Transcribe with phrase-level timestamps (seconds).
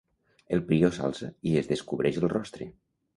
[0.55, 2.69] El prior s'alça i es descobreix el rostre.